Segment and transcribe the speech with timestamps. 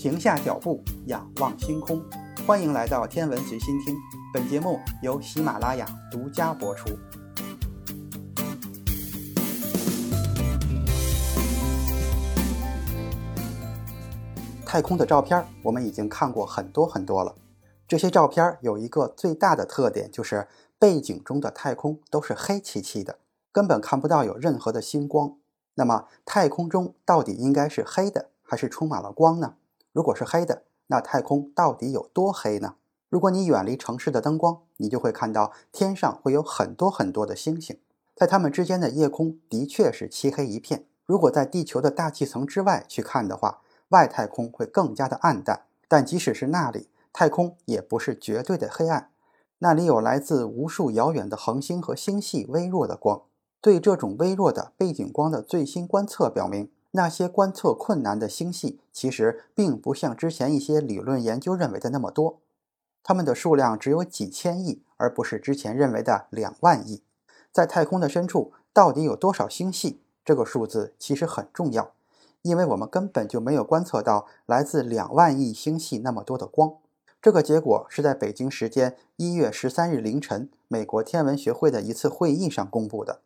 [0.00, 2.02] 停下脚步，仰望星空。
[2.46, 3.94] 欢迎来到天文随心听，
[4.32, 6.88] 本节目由喜马拉雅独家播出。
[14.64, 17.34] 太空的照片我们已经看过很多很多了。
[17.86, 23.18] 这些照片有一个最大的特点，就是背景中的太空都是黑漆漆的，
[23.52, 25.36] 根本看不到有任何的星光。
[25.74, 29.56] 那么，太空中到底应该是黑的，还是充满了光呢？
[29.92, 32.74] 如果是黑的，那太空到底有多黑呢？
[33.08, 37.78] 如果你远离城市的灯光，你就会看到天上会有很多很多的星星，
[38.14, 40.86] 在它们之间的夜空的确是漆黑一片。
[41.06, 45.64] 如果在地球的大气层之外去看的话，外太空会更加的暗淡。
[45.88, 49.10] 但即使是那里，太空也不是绝对的黑暗，
[49.58, 53.22] 那里有来自无数遥远的恒星和星系微弱的光。
[53.60, 62.40] 对这种微弱的背景光的最新观测表明，那些观测困难的星系其实并不像之前一些理论研究认为的那么多，
[63.02, 67.02] 它们的数量只有几千亿，而不是之前认为的两万亿。
[67.52, 70.00] 在太空的深处，到底有多少星系？
[70.24, 71.92] 这个数字其实很重要，
[72.42, 76.74] 因为我们根本就没有观测到来自两万亿星系那么多的光。
[77.22, 83.20] 这个结果是在北京时间一月十三日凌晨，美国天文学会的一次会议上公布的。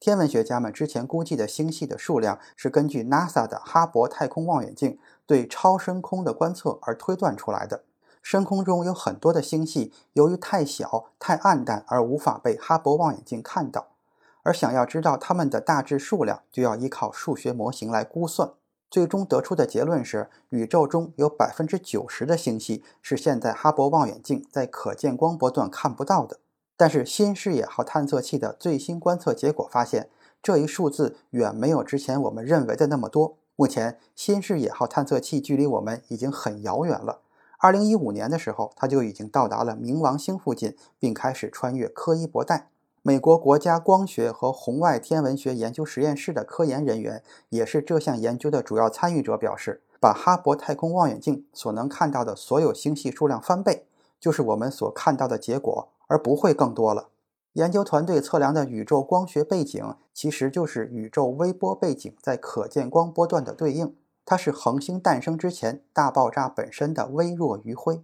[0.00, 7.82] 天文学家们之前估计的星系的数量是根据 NASA 的哈勃太空望远镜对超深空的观测而推断出来的。
[8.22, 13.88] 深空中有很多的星系，由于太小、太暗淡而无法被哈勃望远镜看到。
[14.42, 18.52] 而想要知道它们的大致数量，就要依靠数学模型来估算。
[18.90, 26.38] 最终得出的结论是，宇宙中有百分之九十的星系是现在哈勃望远镜在可见光波段看不到的。
[26.78, 30.08] 但是新视野号探测器的最新观测结果发现，
[30.40, 33.36] 这一数字远没有之前我们认为的那么多。
[33.56, 37.18] 目前新视野号探测器距离我们已经很遥远了。
[37.58, 42.68] 二零一五年的时候，它就已经到达了冥王星附近，并开始穿越柯伊伯带。
[43.02, 53.86] 美国国家光学和红外天文学研究实验室的科研人员，也是这项研究的主要参与者，表示，把哈勃太空望远镜所能看到的所有星系数量翻倍，
[54.20, 55.88] 就是我们所看到的结果。
[56.08, 57.10] 而不会更多了。
[57.52, 63.94] 研究团队测量的宇宙光学背景，其实就是宇宙微波背景在可见光波段的对应。
[64.24, 68.02] 它是恒星诞生之前大爆炸本身的微弱余晖。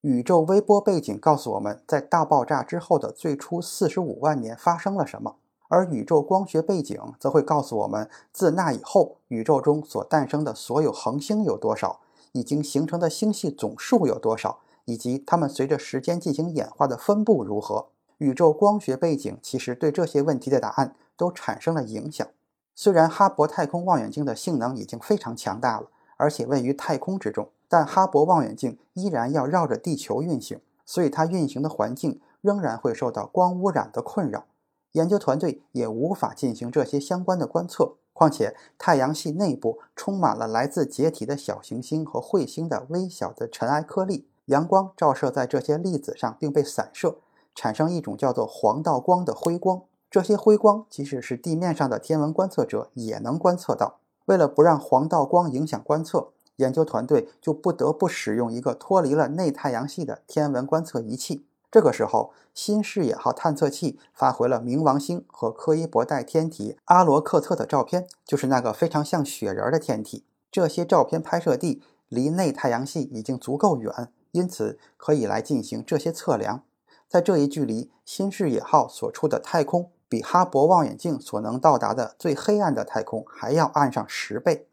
[0.00, 5.36] 宇宙微波背景告诉我们在大爆炸之后的最初四十五万年发生了什么，
[5.68, 12.00] 而宇宙光学背景则会告诉我们自那以后宇宙中所诞生的所有恒星有多少，
[12.32, 14.60] 已经形成的星系总数有多少。
[14.86, 17.88] 以及它们随着时间进行演化的分布如何？
[18.18, 22.26] 宇宙光学背景其实对这些问题的答案都产生了影响。
[22.74, 34.46] 虽然哈勃太空望远镜的性能已经非常强大了，而且位于太空之中，但哈勃望远镜依然要绕着地球运行，所以它运行的环境仍然会受到光污染的困扰。
[34.92, 37.96] 研究团队也无法进行这些相关的观测。
[38.14, 44.26] 况且，太阳系内部充满了来自解体的小行星和彗星的微小的尘埃颗粒。
[44.46, 47.16] 阳光照射在这些粒子上，并被散射，
[47.54, 49.82] 产生一种叫做黄道光的辉光。
[50.10, 53.98] 这些辉光，即使是地面上的天文观测者也能观测到。
[54.26, 61.44] 为了不让黄道光影响观测，研究团队就不得不使用一个脱离了内太阳系的天文观测仪器。
[61.70, 70.24] 这个时候，新视野号探测器发回了冥王星和柯伊伯带天体阿罗克特的照片，就是那个非常像雪人的天体。
[70.50, 74.08] 这些照片拍摄地离内太阳系已经足够远。
[74.36, 76.62] 因此，可以来进行这些测量。
[77.08, 84.68] 在这一距离，新视野号所处的太空比哈勃望远镜所能到达的最黑暗的太空还要暗上十倍。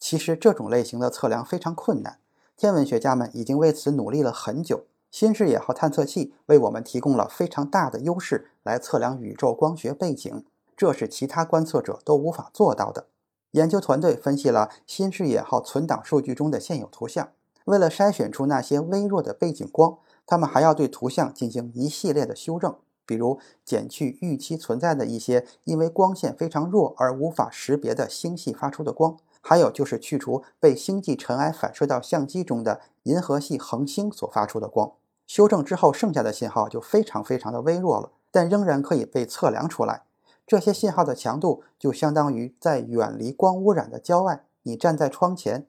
[0.00, 2.18] 其实，这种类型的测量非常困难，
[2.56, 4.86] 天文学家们已经为此努力了很久。
[5.12, 10.44] 新视野号探测器为我们提供了非常大的优势，来测量宇宙光学背景，
[10.76, 13.06] 这是其他观测者都无法做到的。
[13.52, 17.28] 研究团队分析了新视野号存档数据中的现有图像。
[17.64, 22.76] 为了筛选出那些微弱的背景光，他们还要对图像进行一系列的修正，
[23.06, 34.92] 比如减去预期存在的一些因为光线非常弱而无法识别的星系发出的光，还有就是去除被星际尘埃反射到相机中的银河系恒星所发出的光。
[35.26, 40.02] 修正之后，剩下的信号就非常非常的微弱了，但仍然可以被测量出来。
[40.46, 45.66] 这些信号的强度就相当于在远离光污染的郊外，你站在窗前。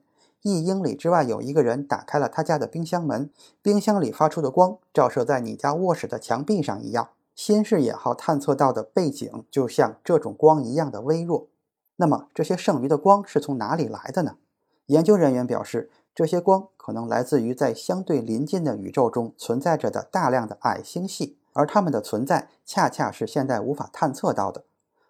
[0.48, 7.08] 一英里之外有一个人打开了他家的冰箱门，冰箱里发出的光照射在你家卧室的墙壁上一样。
[7.34, 11.48] 新视野号探测到的背景就像这种光一样的微弱。
[11.96, 14.36] 那么这些剩余的光是从哪里来的呢？
[14.86, 24.62] 研究人员表示，这些光可能来自于在相对临近的宇宙中存在着的大量的矮星系，而它们的存在恰恰是现在无法探测到的。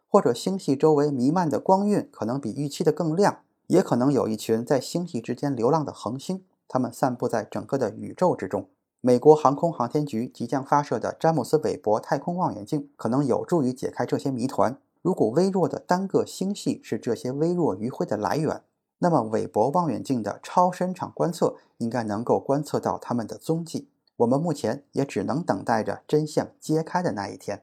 [0.09, 8.69] 或者星系周围弥漫的光晕可能比预期的更亮，也可能有一群在星系之间流浪的恒星，它们散布在整个的宇宙之中。
[9.01, 14.79] 美国航空航天局即将发射的詹姆斯·韦伯太空望远镜可能有助于解开这些谜团。
[15.03, 18.63] 如果微弱的单个星系是这些微弱余晖的来源，
[18.99, 23.89] 那么韦伯望远镜的超深场观测应该能够观测到它们的踪迹。
[24.17, 27.63] 我们目前也只能等待着真相揭开的那一天。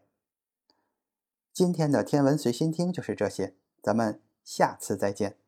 [1.51, 5.42] 今天的天文随心听就是这些，咱们下次再见。